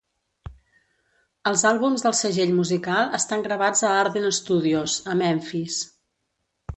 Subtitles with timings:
[1.49, 5.77] Els àlbums del segell musical estan gravats a Ardent Studios, a Memphis.